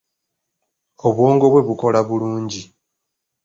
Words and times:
Obwongo 1.07 1.45
bwe 1.51 1.61
bukola 1.67 1.99
bulungi. 2.07 2.61